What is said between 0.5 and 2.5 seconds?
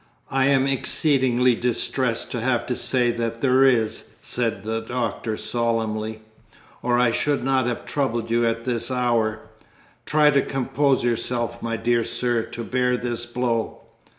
exceedingly distressed to